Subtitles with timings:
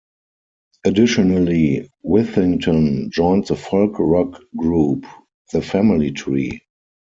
[0.83, 5.05] Additionally, Whittington joined the folk rock group,
[5.53, 6.59] the Family Tree.